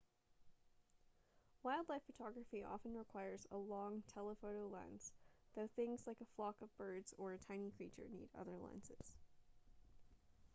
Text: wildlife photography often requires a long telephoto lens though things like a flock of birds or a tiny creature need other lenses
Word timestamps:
wildlife 1.61 2.01
photography 2.07 2.63
often 2.63 2.97
requires 2.97 3.45
a 3.51 3.57
long 3.57 4.01
telephoto 4.11 4.67
lens 4.67 5.13
though 5.55 5.69
things 5.75 6.07
like 6.07 6.17
a 6.21 6.25
flock 6.35 6.55
of 6.63 6.75
birds 6.75 7.13
or 7.19 7.33
a 7.33 7.37
tiny 7.37 7.69
creature 7.69 8.07
need 8.11 8.29
other 8.33 8.57
lenses 8.57 9.13